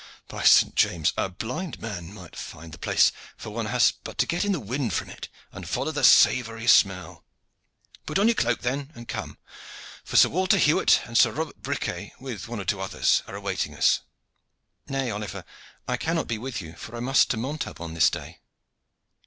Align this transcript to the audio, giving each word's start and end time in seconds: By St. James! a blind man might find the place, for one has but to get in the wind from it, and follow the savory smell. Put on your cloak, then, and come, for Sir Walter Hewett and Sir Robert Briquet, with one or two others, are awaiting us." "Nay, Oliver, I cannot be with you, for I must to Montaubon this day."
By 0.27 0.41
St. 0.43 0.73
James! 0.73 1.13
a 1.15 1.29
blind 1.29 1.79
man 1.79 2.11
might 2.11 2.35
find 2.35 2.71
the 2.71 2.79
place, 2.79 3.11
for 3.37 3.51
one 3.51 3.67
has 3.67 3.91
but 3.91 4.17
to 4.17 4.25
get 4.25 4.43
in 4.43 4.51
the 4.51 4.59
wind 4.59 4.93
from 4.93 5.09
it, 5.11 5.29
and 5.51 5.69
follow 5.69 5.91
the 5.91 6.03
savory 6.03 6.65
smell. 6.65 7.23
Put 8.07 8.17
on 8.17 8.27
your 8.27 8.33
cloak, 8.33 8.61
then, 8.61 8.91
and 8.95 9.07
come, 9.07 9.37
for 10.03 10.15
Sir 10.17 10.29
Walter 10.29 10.57
Hewett 10.57 11.01
and 11.05 11.19
Sir 11.19 11.29
Robert 11.29 11.61
Briquet, 11.61 12.13
with 12.19 12.47
one 12.47 12.59
or 12.59 12.65
two 12.65 12.81
others, 12.81 13.21
are 13.27 13.35
awaiting 13.35 13.75
us." 13.75 13.99
"Nay, 14.87 15.11
Oliver, 15.11 15.45
I 15.87 15.97
cannot 15.97 16.25
be 16.27 16.39
with 16.39 16.63
you, 16.63 16.73
for 16.73 16.95
I 16.95 16.99
must 16.99 17.29
to 17.29 17.37
Montaubon 17.37 17.93
this 17.93 18.09
day." 18.09 18.39